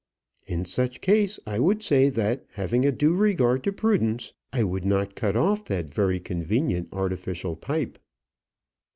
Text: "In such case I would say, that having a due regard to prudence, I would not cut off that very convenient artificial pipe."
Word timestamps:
"In 0.47 0.65
such 0.65 0.99
case 0.99 1.37
I 1.45 1.59
would 1.59 1.83
say, 1.83 2.09
that 2.09 2.43
having 2.53 2.87
a 2.87 2.91
due 2.91 3.15
regard 3.15 3.63
to 3.65 3.71
prudence, 3.71 4.33
I 4.51 4.63
would 4.63 4.83
not 4.83 5.13
cut 5.13 5.35
off 5.37 5.65
that 5.65 5.93
very 5.93 6.19
convenient 6.19 6.87
artificial 6.91 7.55
pipe." 7.55 7.99